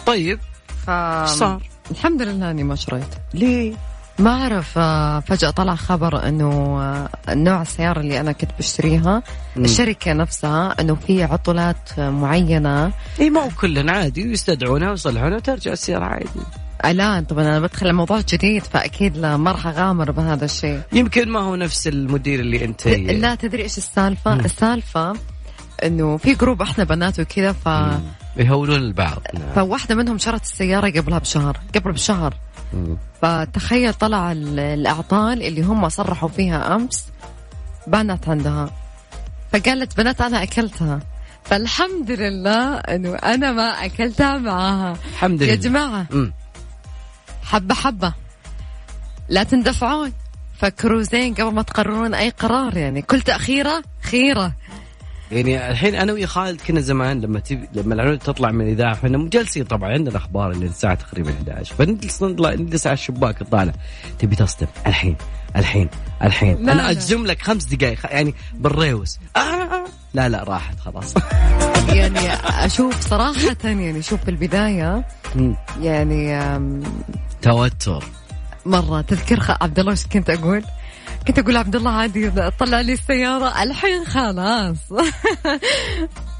[0.06, 0.38] طيب
[0.86, 0.90] ف
[1.24, 3.74] صار؟ الحمد لله إني ما شريت ليه؟
[4.22, 9.22] ما أعرف آه، فجأة طلع خبر إنه آه، نوع السيارة اللي أنا كنت بشتريها
[9.56, 9.64] مم.
[9.64, 16.04] الشركة نفسها إنه في عطلات معينة إي ما هو كلنا عادي ويستدعونها ويصلحونها وترجع السيارة
[16.04, 16.40] عادي
[16.84, 21.40] الآن طبعا أنا بدخل الموضوع جديد فأكيد لا ما راح أغامر بهذا الشيء يمكن ما
[21.40, 24.40] هو نفس المدير اللي أنت لا تدري إيش السالفة؟ مم.
[24.40, 25.12] السالفة
[25.84, 27.68] إنه في جروب إحنا بنات وكذا ف
[28.36, 29.52] يهولون البعض نعم.
[29.54, 32.51] فواحدة منهم شرت السيارة قبلها بشهر قبل بشهر مم.
[33.22, 37.06] فتخيل طلع ال- الأعطال اللي هم صرحوا فيها أمس
[37.86, 38.70] بانت عندها.
[39.52, 41.00] فقالت بنات أنا أكلتها.
[41.44, 44.96] فالحمد لله أنه أنا ما أكلتها معاها.
[45.12, 45.54] الحمد يا لله.
[45.54, 46.32] جماعة مم.
[47.44, 48.12] حبة حبة.
[49.28, 50.12] لا تندفعون.
[50.58, 53.02] فكروا زين قبل ما تقررون أي قرار يعني.
[53.02, 54.52] كل تأخيرة خيرة.
[55.32, 59.18] يعني الحين أنا ويا خالد كنا زمان لما تبي لما العنود تطلع من الإذاعة إحنا
[59.18, 63.72] مجلسين طبعا عندنا أخبار اللي الساعة تقريبا 11 فنجلس نطلع نجلس على الشباك طالع
[64.18, 65.16] تبي تصدم الحين
[65.56, 65.88] الحين
[66.22, 66.90] الحين لا، أنا لا.
[66.90, 69.84] أجزم لك خمس دقائق يعني بالريوس آه آه.
[70.14, 71.14] لا لا راحت خلاص
[71.96, 75.04] يعني أشوف صراحة يعني شوف في البداية
[75.36, 75.56] مم.
[75.80, 76.40] يعني
[77.42, 78.04] توتر
[78.66, 80.62] مرة تذكر عبد الله إيش كنت أقول؟
[81.28, 84.76] كنت أقول عبد الله عادي طلع لي السيارة الحين خلاص.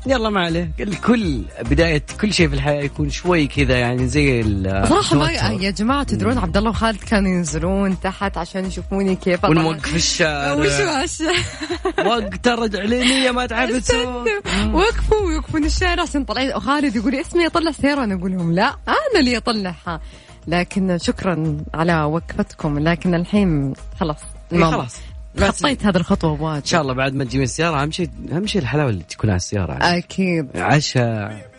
[0.07, 0.71] يلا ما عليه
[1.07, 5.31] كل بداية كل شيء في الحياة يكون شوي كذا يعني زي ال- صراحة ما.
[5.31, 10.53] يا جماعة تدرون عبد الله وخالد كانوا ينزلون تحت عشان يشوفوني كيف ونوقف الشارع.
[10.55, 10.67] وش
[11.05, 11.29] وش؟
[12.07, 14.27] وقت رجع لينية ما تعرف تسوق
[14.73, 19.21] وقفوا ويوقفون الشارع عشان طلعت وخالد يقول اسمي اطلع سيارة أنا أقول لهم لا أنا
[19.21, 20.01] اللي أطلعها.
[20.47, 24.19] لكن شكرا على وقفتكم لكن الحين خلاص.
[24.61, 24.97] خلاص.
[25.39, 28.47] خطيت هذه الخطوة بواجب إن شاء الله بعد ما تجي من السيارة أهم شيء أهم
[28.47, 29.79] شيء الحلاوة اللي تكون على السيارة.
[29.81, 30.57] أكيد.
[30.57, 31.51] عشاء.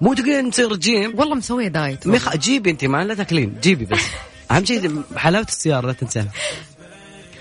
[0.00, 2.06] مو تقولين تصير جيم؟ والله مسوية دايت.
[2.06, 3.54] ميخ جيبي أنت ما لا تاكلين.
[3.62, 4.00] جيبي بس.
[4.50, 6.28] أهم شيء حلاوة السيارة لا تنساها.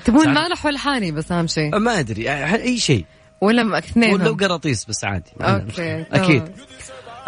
[0.06, 0.34] تبون.
[0.34, 2.32] مالح ولا حاني بس أهم شيء ما أدري.
[2.32, 3.06] أي شيء
[3.42, 5.32] ولا اثنين ولو قراطيس بس عادي.
[5.42, 6.06] أوكي.
[6.12, 6.44] أكيد.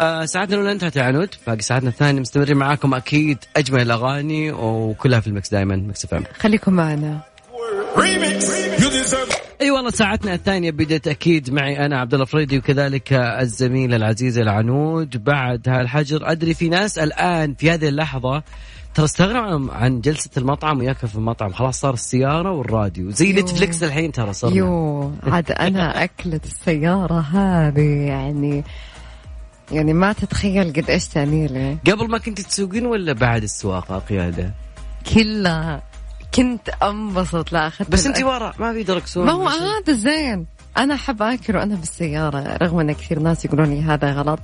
[0.00, 1.34] آه ساعتنا الأولى انتهت يا عنود.
[1.46, 6.24] باقي ساعتنا الثانية مستمرين معاكم أكيد أجمل الأغاني وكلها في ال mix دائما Mix FM.
[6.38, 7.20] خليكم معنا.
[9.60, 15.24] أي والله ساعتنا الثانية بدت أكيد معي أنا عبد الله فريدي وكذلك الزميله العزيزه العنود.
[15.24, 18.42] بعد هالحجر أدري في ناس الآن في هذه اللحظة
[18.94, 21.52] ترى استغرب عن جلسة المطعم وياكل في المطعم.
[21.52, 23.10] خلاص صار السيارة والراديو.
[23.10, 23.32] زي.
[23.32, 24.56] Netflix الحين ترى صرنا.
[24.56, 28.64] يو عاد أنا أكلة السيارة هذه يعني
[29.72, 34.54] يعني ما تتخيل قد إيش تعني لي قبل ما كنت تسوقين ولا بعد السواقة قيادة؟
[35.14, 35.82] كلها.
[36.34, 38.22] كنت أنبسط لا اخذت بس أنت.
[38.22, 39.48] ورا ما في دركسون ما هو.
[39.48, 44.38] هذا زين أنا أحب أكل وأنا بالسيارة رغم إن كثير ناس يقولون لي هذا غلط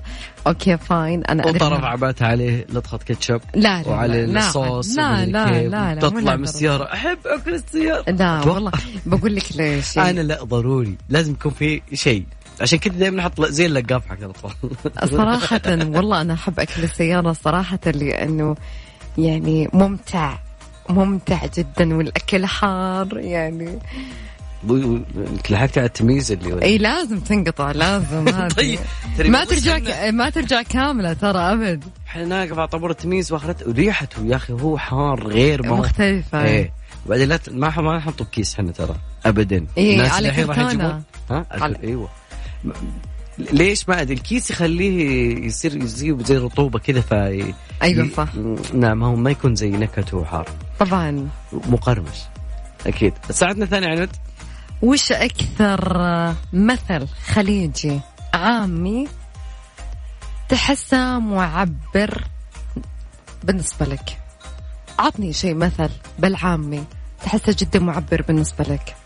[0.46, 5.68] okay fine أنا وطرف عبات عليه لطخة كاتشب لا لا وعلى لا الصوص لا لا.
[5.68, 6.42] لا لا تطلع من.
[6.42, 8.40] السيارة أحب أكل السيارة لا.
[8.46, 8.72] والله
[9.06, 12.24] بقول لك ليش أنا لا ضروري لازم يكون في شيء
[12.60, 14.52] عشان كذا دائما نحط زي اللقاف حق الأطفال
[15.18, 18.56] صراحة والله أنا أحب أكل السيارة صراحة لأنه
[19.18, 20.38] يعني ممتع
[20.90, 23.78] ممتع جدا والأكل حار يعني.
[25.50, 28.48] لحقت على التمييز اللي إي لازم تنقطع لازم هذه.
[28.48, 28.78] طيب
[29.18, 30.08] ما ترجع ك...
[30.12, 31.84] ما ترجع كاملة ترى أبد.
[32.08, 35.76] إحنا ناقف على طابور التمييز واخرته وريحته يا أخي هو حار غير ما هو.
[35.76, 36.44] مختلفة.
[36.44, 36.72] إيه.
[37.06, 38.94] وبعدين لا ما ما نحطه بكيس إحنا ترى
[39.26, 39.66] ابدا.
[39.78, 40.28] الناس على.
[40.28, 40.54] يجيبون
[41.30, 42.08] ها؟ على- أيوه.
[43.38, 48.28] ليش ما أدري الكيس يخليه يصير يصير زي رطوبة كذا ف أيوة صح.
[48.74, 51.28] نعم هو ما يكون زي نكهته حار طبعا.
[51.52, 52.18] مقرمش.
[52.86, 53.12] أكيد.
[53.30, 54.08] ساعتنا الثانية عنود.
[54.82, 55.98] وش أكثر
[56.52, 58.00] مثل خليجي
[58.34, 59.08] عامي
[60.48, 62.24] تحسه معبر
[63.44, 64.18] بالنسبة لك؟
[64.98, 65.88] عطني شيء مثل
[66.18, 66.84] بالعامي
[67.24, 68.96] تحسه جدا معبر بالنسبة لك.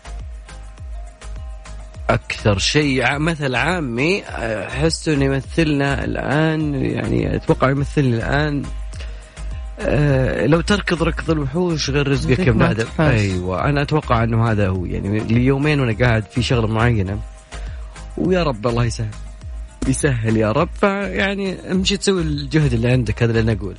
[2.09, 3.19] أكثر شيء.
[3.19, 4.23] مثل عامي
[4.67, 8.63] أحس إنه يمثلنا الآن يعني أتوقع يمثلني الآن.
[9.79, 12.85] أه لو تركض ركض الوحوش غير رزقك يا أبن آدم.
[12.99, 14.85] أيوه أنا أتوقع إنه هذا هو.
[14.85, 17.19] يعني ليومين وأنا قاعد في شغلة معينة.
[18.17, 19.09] ويا رب الله يسهل.
[19.87, 20.69] يسهل يا رب.
[20.79, 23.75] فيعني امشي تسوي الجهد اللي عندك؟ هذا اللي أنا أقول.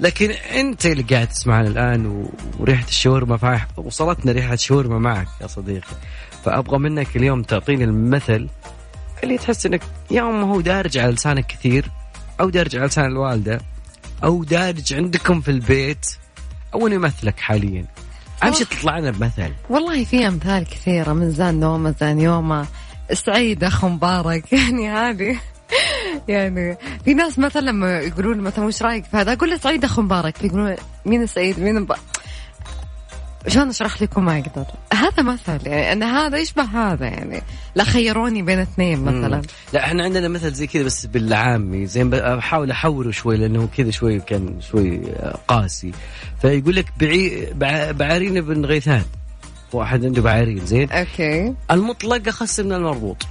[0.00, 5.94] لكن أنت اللي قاعد تسمعنا الآن وريحة الشاورما فاح وصلتنا ريحة شاورما معك يا صديقي.
[6.44, 8.48] فأبغى منك اليوم تعطيني المثل
[9.22, 11.90] اللي تحس إنك يا اما هو دارج على لسانك كثير
[12.40, 13.60] أو دارج على لسان الوالدة
[14.24, 16.06] أو دارج عندكم في البيت
[16.74, 17.84] أو إنه يمثلك حاليا.
[18.42, 19.52] أهم شيء تطلع لنا بمثل.
[19.70, 22.66] والله في أمثال كثيرة من زان نومة زان يومة.
[23.12, 24.52] سعيد أخو مبارك.
[24.52, 25.38] يعني هذه
[26.28, 30.02] يعني في ناس مثلا لما يقولون مثلا وش رأيك في هذا؟ أقول له سعيد اخو
[30.02, 30.44] مبارك.
[30.44, 30.76] يقولون
[31.06, 32.00] مين سعيد مين مبارك؟
[33.48, 37.42] شلون أشرح لكم ما أقدر؟ هذا مثل يعني أن هذا يشبه هذا يعني
[37.74, 39.42] لا خيروني بين اثنين مثلا.
[39.72, 43.90] لا إحنا عندنا مثل زي كذا بس بالعامي زي ما بحاول احوره شوي لأنه كذا
[43.90, 45.00] شوي كان شوي
[45.48, 45.92] قاسي.
[46.42, 49.04] فيقول لك بعي بع- بعارين بن غيثان.
[49.72, 51.54] واحد عنده بعارين زين؟ أوكي.
[51.70, 53.26] المطلق اخس من المربوط.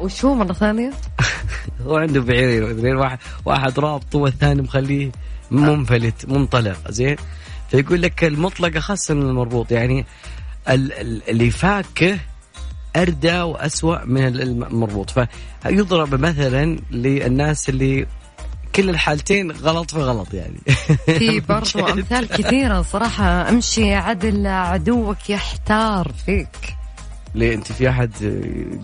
[0.00, 0.90] وشو مرة ثانية؟
[1.86, 5.10] هو عنده بعيرين زين؟ واحد واحد رابطه والثاني مخليه
[5.50, 7.16] منفلت منطلق زين؟
[7.70, 10.06] فيقول لك المطلق اخس من المربوط يعني
[10.68, 12.18] ال- ال- اللي فاكه
[12.96, 15.10] أردى وأسوأ من ال- المربوط.
[15.62, 18.06] فيضرب مثلا للناس اللي
[18.74, 20.58] كل الحالتين غلط في غلط يعني.
[21.18, 23.48] في برضو أمثال كثيرة صراحة.
[23.48, 26.76] أمشي عدل عدوك يحتار فيك.
[27.34, 28.10] ليه أنت في أحد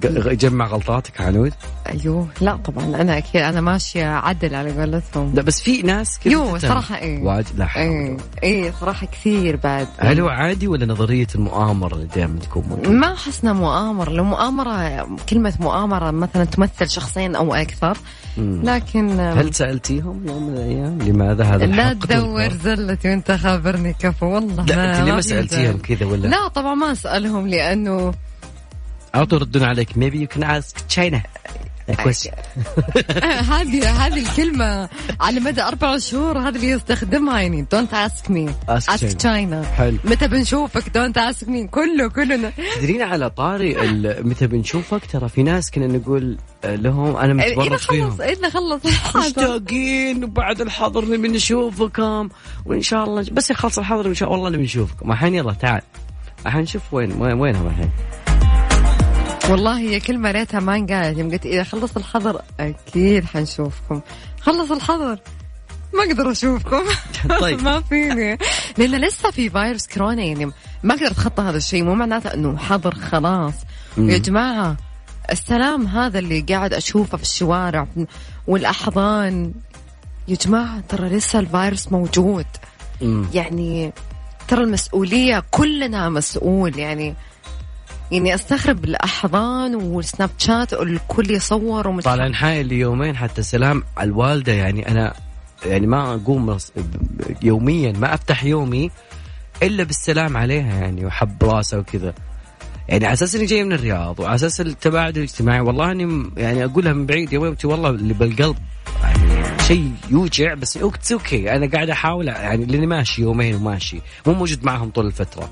[0.04, 1.52] يجمع غلطاتك عنود؟
[1.88, 6.32] أيوه لا طبعا أنا أكيد أنا ماشية عدل على قولتهم لا بس في ناس كذا
[6.32, 6.70] يو تتهم.
[6.70, 8.16] صراحة إيه واجد لا إيه.
[8.42, 13.14] إيه صراحة كثير بعد هل هو عادي ولا نظرية المؤامرة اللي دائما تكون موجودة؟ ما
[13.14, 17.98] حسنا مؤامرة لو مؤامرة كلمة مؤامرة مثلا تمثل شخصين أو أكثر
[18.36, 18.62] مم.
[18.64, 24.64] لكن هل سألتيهم يوم من الأيام لماذا هذا لا تدور؟ زلتي وأنت خابرني كفو والله
[24.64, 25.78] لا أنت ليه ما سألتيهم.
[25.78, 28.12] كذا ولا؟ لا طبعا ما أسألهم لأنه
[29.14, 29.90] على طول يردون عليك.
[29.90, 31.20] Maybe you can ask China
[31.88, 32.34] a question.
[33.52, 34.88] هذه هذه الكلمة
[35.20, 37.66] على مدى أربع شهور هذا اللي يستخدمها يعني.
[37.72, 39.12] don't ask me ask.
[39.12, 39.96] China حلو.
[40.04, 42.52] متى بنشوفك؟ don't ask me كله كلنا.
[42.76, 43.76] تدرين على طاري
[44.22, 48.10] متى بنشوفك؟ ترى في ناس كنا نقول لهم أنا إذا متورط فيهم.
[48.10, 48.82] خلص إذا خلص.
[49.16, 52.28] مشتاقين وبعد الحظر نبي نشوفكم
[52.66, 55.82] وإن شاء الله بس يخلص الحظر ان شاء الله نبي نشوفكم الحين يلا تعال.
[56.46, 57.90] الحين نشوف وين وين وينهم الحين؟
[59.50, 61.18] والله هي كلمة ريتها ما انقالت.
[61.18, 64.00] يوم قلت إذا خلص الحظر أكيد حنشوفكم.
[64.40, 65.18] خلص الحظر
[65.94, 66.82] ما أقدر أشوفكم.
[67.40, 67.62] طيب.
[67.62, 68.38] ما فيني.
[68.78, 70.46] لأن لسه في فيروس كورونا يعني
[70.82, 71.84] ما أقدر أتخطى هذا الشيء.
[71.84, 73.54] مو معناته أنه حظر خلاص.
[73.98, 74.76] يا جماعة
[75.30, 77.86] السلام هذا اللي قاعد أشوفه في الشوارع
[78.46, 79.52] والأحضان.
[80.28, 82.46] يا جماعة ترى لسه الفيروس موجود.
[83.34, 83.92] يعني
[84.48, 86.78] ترى المسؤولية كلنا مسؤول.
[86.78, 87.14] يعني
[88.12, 94.08] يعني أستغرب الأحضان والسناب شات الكل يصور ومش طالع حايل لي يومين حتى سلام على
[94.08, 94.52] الوالدة.
[94.52, 95.14] يعني أنا
[95.66, 96.58] يعني ما أقوم
[97.42, 98.90] يوميا ما أفتح يومي
[99.62, 102.14] إلا بالسلام عليها يعني وحب راسها وكذا.
[102.88, 105.60] يعني على أساس إني جاي من الرياض وعلى أساس التباعد الاجتماعي.
[105.60, 108.56] والله إني يعني أقولها من بعيد يا حبيبتي والله اللي بالقلب
[109.02, 114.00] يعني شيء يوجع بس okay أنا قاعد أحاول يعني لأني ماشي يومين وماشي.
[114.26, 115.50] مو موجود معهم طول الفترة.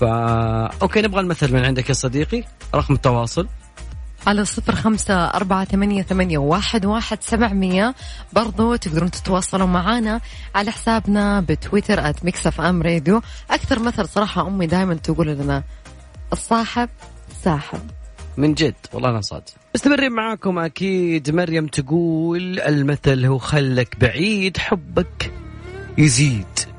[0.00, 2.44] فا okay نبغى المثل من عندك يا صديقي.
[2.74, 3.48] رقم التواصل.
[4.26, 7.94] على صفر خمسة أربعة ثمانية, ثمانية واحد, واحد سبعمية.
[8.32, 10.20] برضو تقدرون تتواصلوا معنا
[10.54, 15.62] على حسابنا بتويتر at Mix FM Radio أكثر مثل صراحة أمي دائما تقول لنا
[16.32, 16.88] الصاحب
[17.44, 17.80] ساحب.
[18.36, 19.52] من جد والله أنا صادق.
[19.74, 21.30] مستمرين معاكم أكيد.
[21.30, 25.32] مريم تقول المثل هو خلك بعيد حبك
[25.98, 26.69] يزيد.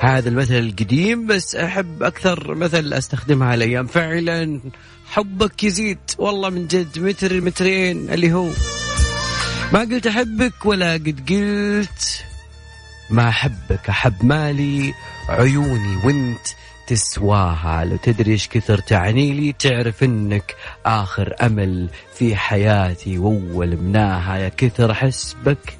[0.00, 4.60] هذا المثل القديم بس أحب أكثر مثل أستخدمها الأيام فعلا
[5.06, 8.50] حبك يزيد والله من جد متر مترين اللي هو.
[9.72, 12.24] ما قلت أحبك ولا قد قلت
[13.10, 14.94] ما أحبك أحب مالي
[15.28, 16.46] عيوني وانت
[16.86, 17.84] تسواها.
[17.84, 20.56] لو تدري إيش كثر تعني لي تعرف إنك
[20.86, 24.36] آخر أمل في حياتي وأول مناها.
[24.36, 25.76] يا كثر حسبك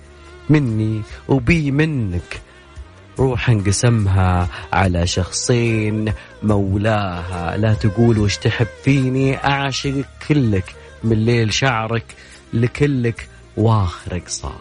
[0.51, 2.46] مني وبي منك.
[3.19, 7.57] روح انقسمها على شخصين مولاها.
[7.57, 10.75] لا تقول وش تحب فيني اعشقك كلك
[11.05, 12.05] من ليل شعرك
[12.53, 14.61] لكلك واخرك صار.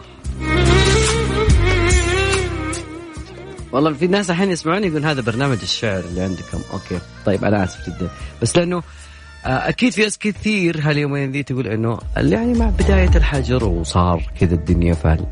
[3.72, 6.58] والله في ناس الحين يسمعوني يقول هذا برنامج الشعر اللي عندكم.
[6.72, 8.10] أوكي طيب أنا آسف جدا.
[8.42, 8.82] بس لأنه
[9.46, 14.54] آه، أكيد في ناس كثير هاليومين ذي تقول إنه يعني مع بداية الحجر وصار كذا
[14.54, 15.26] الدنيا فال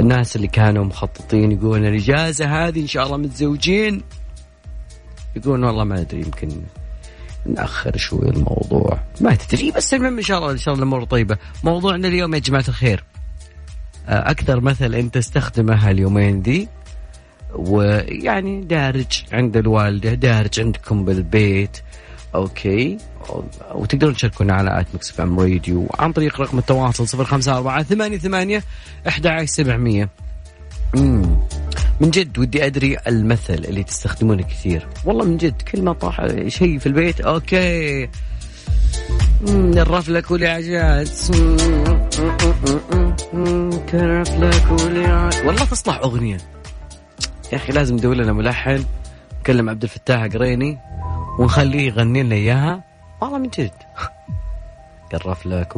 [0.00, 4.02] الناس اللي كانوا مخططين يقولون الإجازة هذه إن شاء الله متزوجين
[5.36, 6.48] يقولون والله ما أدري يمكن
[7.46, 9.00] نأخر شوي الموضوع.
[9.20, 11.36] ما تدري بس المهم إن شاء الله إن شاء الله الأمور طيبة.
[11.64, 13.04] موضوعنا اليوم يا جماعة الخير.
[14.08, 16.68] آه، أكثر مثل أنت تستخدمه هاليومين ذي
[17.54, 21.78] ويعني دارج عند الوالدة دارج عندكم بالبيت
[22.34, 22.98] okay.
[23.74, 28.18] وتقدرون تشاركونا على at Mix FM Radio عن طريق رقم التواصل صفر خمسة أربعة ثمانية
[28.18, 28.62] ثمانية
[29.08, 30.08] أحد عشر سبعمية.
[32.00, 34.88] من جد ودي أدري المثل اللي تستخدمونه كثير.
[35.04, 38.08] والله من جد كل ما طاح شيء في البيت okay.
[39.48, 41.10] نرف لك ولي عجات
[43.90, 46.38] كرف لك ولي عجات والله تصلح أغنية.
[47.52, 48.84] يا أخي لازم ندور لنا ملحن.
[49.40, 50.78] نكلم عبد الفتاح قريني.
[51.40, 52.84] ونخليه يغني لنا إياها؟
[53.20, 53.70] والله من جد.
[55.12, 55.76] قرف لك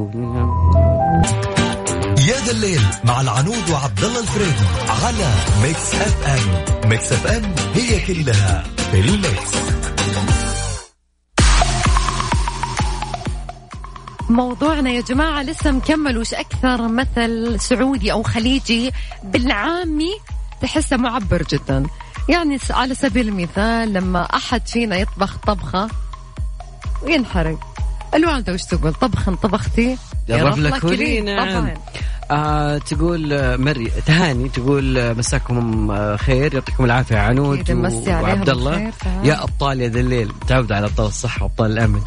[2.28, 5.30] يا ذا الليل مع العنود وعبد الله الفريدي على
[5.62, 9.52] ميكس اف ام ميكس اف ام هي كلها في الميكس.
[14.30, 16.18] موضوعنا يا جماعة لسه مكمل.
[16.18, 18.90] وش أكثر مثل سعودي أو خليجي
[19.24, 20.12] بالعامي
[20.60, 21.86] تحسه معبر جدا؟
[22.28, 25.88] يعني على سبيل المثال لما أحد فينا يطبخ طبخة
[27.02, 27.58] وينحرق.
[28.14, 29.96] الوالدة وش تقول؟ طبخ طبختي؟
[30.28, 31.74] يرف لك طبعا.
[32.30, 38.92] آه تقول آه، مري تهاني تقول آه، مساكم آه، خير يعطيكم العافية عنود وعبد الله.
[39.24, 42.00] يا أبطال يا ذا الليل تعود على أبطال الصحة وأبطال الأمن.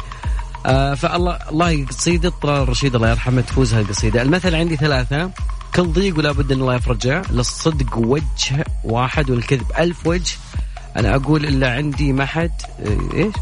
[0.66, 4.22] آه فالله الله قصيدة طلال الرشيد الله يرحمه تفوز هالقصيدة.
[4.22, 5.30] المثل عندي ثلاثة.
[5.76, 7.22] كل ضيق ولا بد إن الله يفرجه.
[7.30, 10.36] للصدق وجه واحد والكذب ألف وجه.
[10.96, 13.34] أنا أقول الا عندي ما حد آه، إيش؟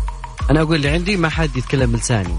[0.51, 2.35] أنا أقول اللي عندي ما حد يتكلم بلساني.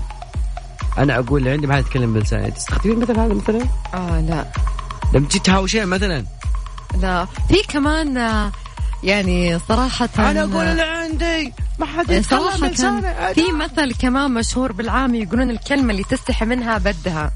[0.97, 2.51] أنا أقول اللي عندي ما حد يتكلم بلساني.
[2.51, 4.45] تستخدمين مثل هذا مثلا؟ آه لا.
[5.13, 6.25] لما تجي تهاوشين مثلا.
[7.01, 7.25] لا.
[7.25, 8.51] في كمان آه،
[9.03, 13.33] يعني صراحة أنا أقول اللي عندي ما حد يتكلم صراحة بلساني.
[13.33, 17.31] في مثل كمان مشهور بالعام يقولون الكلمة اللي تستحي منها بدها.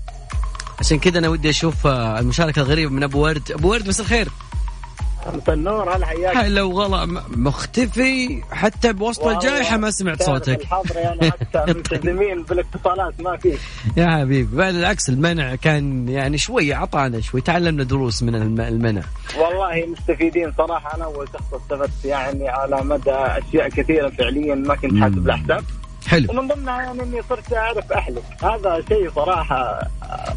[0.79, 3.51] عشان كذا أنا ودي أشوف آه، المشاركة الغريبة من أبو ورد.
[3.51, 4.27] أبو ورد مساء الخير.
[5.33, 6.37] مساء النور هلا حياك.
[6.37, 7.05] هلا وغلا.
[7.29, 10.67] مختفي حتى بوسط الجائحة ما سمعت صوتك.
[10.95, 13.57] يعني حتى ملتزمين بالاتصالات ما في.
[13.97, 14.55] يا حبيبي.
[14.55, 19.01] بل العكس المنع كان يعني شوي اعطانا شوي تعلمنا دروس من الم- المنع.
[19.37, 24.99] والله مستفيدين صراحة أنا اول شخص استفدت يعني على مدى أشياء كثيرة فعليا ما كنت
[25.01, 25.63] حاسب الحساب
[26.07, 26.29] حلو.
[26.31, 29.87] ومن ضمنها يعني اني صرت أعرف اهلك هذا شيء صراحة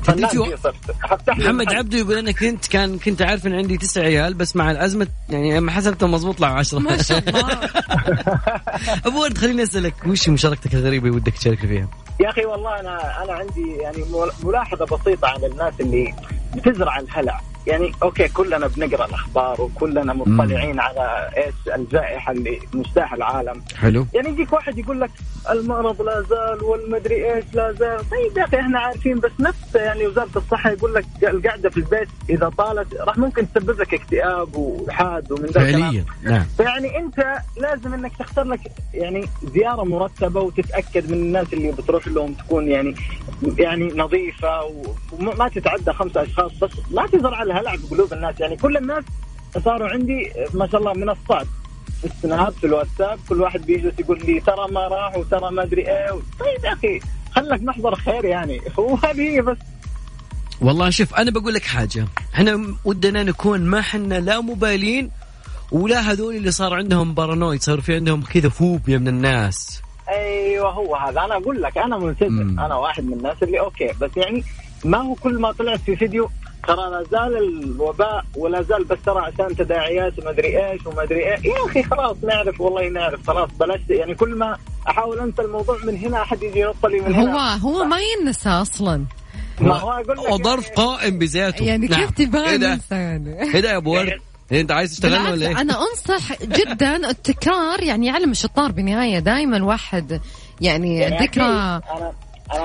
[0.03, 1.29] فنان فيه صرت.
[1.29, 1.73] محمد.
[1.75, 5.57] عبده يقول أنا كنت كان كنت عارف إن عندي تسع عيال بس مع الأزمة يعني
[5.57, 6.79] لما حسبته مضبوط طلعوا عشرة.
[6.79, 7.49] ما شاء الله.
[9.07, 11.89] أبو ورد خليني أسألك وش مشاركتك الغريبة اللي ودك تشارك فيها؟
[12.21, 14.05] يا أخي والله أنا أنا عندي يعني
[14.45, 16.15] ملاحظة بسيطة على الناس اللي
[16.55, 17.41] بتزرع الهلع.
[17.67, 23.63] يعني okay كلنا بنقرأ الأخبار وكلنا مطلعين على إيش الجائحه اللي مجتاح العالم.
[23.77, 24.07] حلو.
[24.15, 25.11] يعني يجيك واحد يقول لك
[25.51, 28.11] المرض لا زال والمدري إيش لا زال.
[28.11, 32.09] طيب يا أخي إحنا عارفين بس نفس يعني وزارة الصحة يقول لك القعده في البيت
[32.31, 35.61] إذا طالت راح ممكن تسبب لك اكتئاب وحاد ومن ذا.
[35.61, 36.45] فعليا نعم.
[36.57, 38.61] فيعني أنت لازم إنك تختار لك
[38.95, 42.95] يعني زيارة مرتبة وتتأكد من الناس اللي بتروح لهم تكون يعني
[43.59, 44.61] يعني نظيفة
[45.13, 48.41] وما تتعدى خمسة أشخاص بس لا تزرع الهلع في قلوب الناس.
[48.41, 49.05] يعني كل الناس
[49.65, 51.47] صاروا عندي ما شاء الله منصات.
[52.01, 55.89] في السناب في الواتساب كل واحد بيجلس يقول لي ترى ما راح وترى ما أدري
[55.89, 56.11] إيه.
[56.11, 58.61] طيب يا أخي خلك محضر خير يعني.
[58.79, 59.57] وهذه هي بس.
[60.61, 62.07] والله شوف أنا بقول لك حاجة.
[62.35, 65.11] إحنا ودنا نكون ما إحنا لا مبالين
[65.73, 69.83] ولا هذول اللي صار عندهم paranoid صار في عندهم كذا فوبيا من الناس.
[70.09, 71.21] أيوه هو هذا.
[71.21, 72.61] أنا أقول لك أنا مم.
[72.61, 74.45] أنا واحد من الناس اللي okay بس يعني
[74.85, 76.31] ما هو كل ما طلعت في فيديو
[76.67, 81.19] ترى لا زال الوباء ولا زال بس ترى عشان تداعيات وما أدري إيش وما أدري
[81.19, 81.51] إيه.
[81.51, 84.57] يا أخي خلاص نعرف والله نعرف خلاص بلاش يعني كل ما
[84.89, 87.57] أحاول أنسى الموضوع من هنا أحد يجي ينط لي من هو هنا.
[87.57, 89.05] هو ما ينسى أصلا.
[89.61, 92.01] ما هو أقول لك وظرف يعني- قائم بذاته يعني نعم.
[92.01, 94.13] كيف تبغى إيه ده؟ ننسى يعني؟ إيه ده يا أبو ورد؟
[94.53, 99.57] إيه أنت عايز تشتغل ولا إيه؟ أنا أنصح جدا التكرار يعني يعلم الشطار بالنهايه دائما
[99.57, 100.21] الواحد
[100.61, 101.83] يعني يعني أنا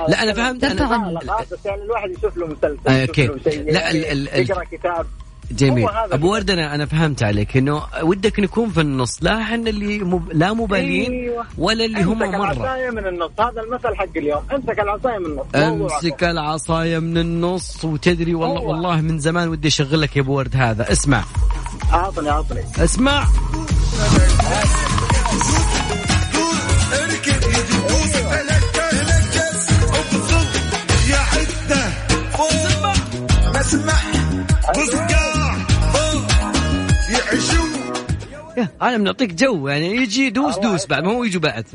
[0.08, 3.30] لا، أنا فهمت، أنا- لا، لا، بس يعني الواحد يشوف له مسلسل آه، شيء
[3.72, 5.06] لا، ال- ال- ال- يقرأ كتاب.
[5.50, 5.88] جميل.
[6.12, 10.32] أبو ورد أنا أنا فهمت عليك إنه ودك نكون في النص لا إحنا اللي مب...
[10.32, 11.44] لا مبالين أيوة.
[11.58, 12.52] ولا اللي هم امسك مرة.
[12.52, 13.30] العصاية من النص.
[13.40, 14.42] هذا المثل حق اليوم.
[14.54, 15.92] أمسك العصاية من النص.
[15.92, 18.68] أمسك العصاية من النص وتدري والله هو.
[18.70, 20.92] والله من زمان ودي اشغل لك يا أبو ورد هذا.
[20.92, 21.24] اسمع.
[21.92, 22.60] أعطني أعطني.
[22.78, 23.24] اسمع.
[33.68, 33.92] أسمع
[37.10, 37.66] يعيشوا
[38.82, 41.66] أنا بنعطيك جو يعني يجي دوس دوس بعد ما هو يجوا بعد.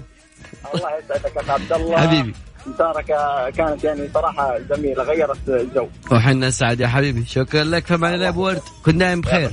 [0.75, 1.97] الله يسعدك يا عبد الله.
[1.97, 2.33] حبيبي.
[2.67, 5.87] مشاركة كانت يعني صراحة جميلة غيرت الجو.
[6.11, 7.25] وحنا أسعد يا حبيبي.
[7.25, 9.51] شكرا لك فمان الله يا ابو ورد كن دايم بخير.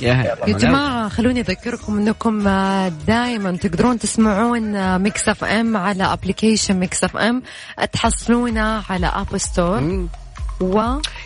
[0.00, 2.42] يا يا جماعة خلوني أذكركم أنكم
[3.06, 7.42] دائما تقدرون تسمعون Mix FM على application Mix FM
[7.92, 10.08] تحصلونه على App Store مم.
[10.60, 10.82] و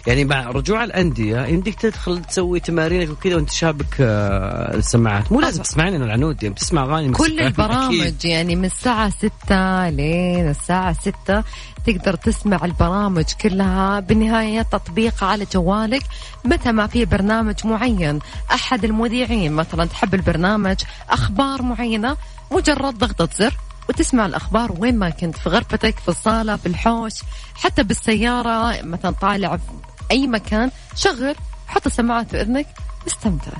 [0.07, 5.63] يعني مع رجوع الأندية يمديك تدخل تسوي تمارينك وكذا وانت شابك آه، السماعات مو لازم
[5.63, 7.47] تسمعين أنا العنود يعني بتسمع أغاني كل موسيقى.
[7.47, 7.61] أكيد.
[7.61, 11.45] البرامج يعني من الساعة ستة لين الساعة ستة
[11.87, 16.03] تقدر تسمع البرامج كلها بالنهاية تطبيق على جوالك
[16.45, 18.19] متى ما في برنامج معين
[18.51, 20.77] أحد المذيعين مثلا تحب البرنامج
[21.11, 22.17] أخبار معينة
[22.53, 23.55] مجرد ضغطة زر
[23.89, 27.13] وتسمع الأخبار وين ما كنت في غرفتك في الصالة في الحوش
[27.55, 29.63] حتى بالسيارة مثلا طالع في
[30.11, 31.35] أي مكان شغل
[31.67, 32.67] حط السماعات في إذنك
[33.07, 33.53] استمتع.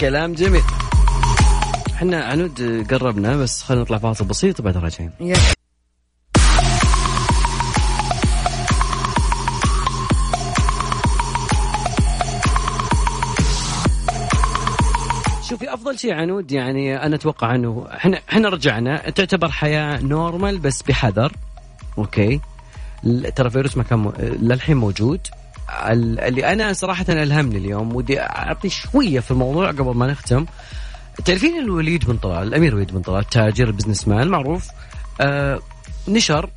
[0.00, 0.62] كلام جميل.
[1.94, 5.10] إحنا عنود قربنا بس خلينا نطلع فاصل بسيط وبعد راجعين.
[15.52, 20.82] شوفي أفضل شيء عنود يعني أنا أتوقع إنه إحنا إحنا رجعنا تعتبر حياة normal بس
[20.82, 21.32] بحذر
[21.98, 22.40] okay؟
[23.36, 24.12] ترى فيروس ما كان.
[24.20, 25.20] للحين موجود.
[25.86, 30.46] ال- اللي أنا صراحة ألهمني اليوم ودي أعطي شوية في الموضوع قبل ما نختم.
[31.24, 34.68] تعرفين الوليد بن طلال الأمير وليد بن طلال تاجر businessman معروف.
[35.20, 35.60] آه
[36.08, 36.50] نشر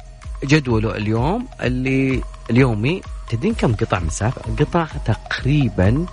[0.44, 6.06] جدوله اليوم اللي اليومي تدرين كم قطع مسافه قطع تقريبا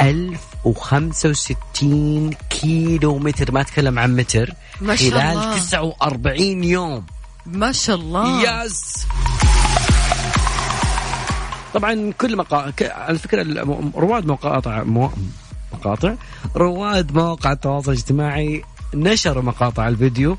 [0.00, 4.54] 1065 كيلو متر ما أتكلم عن متر.
[4.80, 5.58] ما شاء خلال الله.
[5.58, 7.06] 49 يوم.
[7.46, 8.64] ما شاء الله.
[8.64, 9.06] يس.
[11.74, 12.72] طبعا كل مقا...
[12.82, 13.62] على فكرة
[13.96, 15.10] رواد مقاطع مو...
[15.72, 16.14] مقاطع.
[16.56, 18.62] رواد مواقع التواصل الاجتماعي
[18.94, 20.36] نشروا مقاطع الفيديو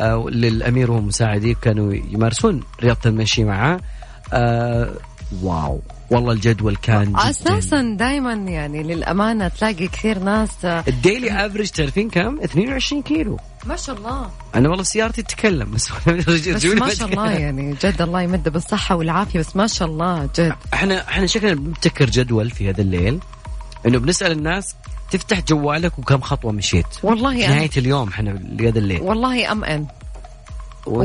[0.00, 3.80] آه للأمير ومساعديه كانوا يمارسون رياضة المشي معه.
[4.32, 4.94] آه
[5.42, 5.82] واو.
[6.14, 12.40] والله الجدول كان أساسا دائما يعني للأمانة تلاقي كثير ناس آه، الديلي أفريج تعرفين كم؟
[12.40, 13.38] 22 كيلو.
[13.66, 14.30] ما شاء الله.
[14.54, 15.90] أنا والله سيارتي تتكلم بس
[16.54, 20.54] بس ما شاء الله يعني جد الله يمده بالصحة والعافية بس ما شاء الله جد.
[20.74, 23.20] إحنا إحنا شكلنا بنبتكر جدول في هذا الليل
[23.86, 24.74] إنه بنسأل الناس
[25.10, 26.86] تفتح جوالك وكم خطوة مشيت.
[27.02, 29.00] والله نهاية اليوم إحنا لهذا الليل.
[29.02, 29.86] والله أم إن.